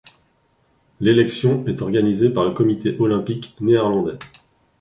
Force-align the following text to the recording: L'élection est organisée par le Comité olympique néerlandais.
L'élection 0.99 1.63
est 1.67 1.83
organisée 1.83 2.31
par 2.31 2.43
le 2.43 2.53
Comité 2.53 2.97
olympique 2.97 3.55
néerlandais. 3.59 4.17